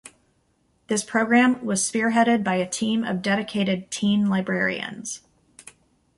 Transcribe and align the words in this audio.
This 0.87 1.03
program 1.03 1.63
was 1.63 1.83
spearheaded 1.87 2.43
by 2.43 2.55
a 2.55 2.67
team 2.67 3.03
of 3.03 3.21
dedicated 3.21 3.91
teen 3.91 4.29
librarians. 4.31 5.21